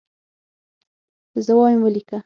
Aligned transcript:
زه 1.45 1.51
وایم 1.57 1.79
ولیکه. 1.83 2.17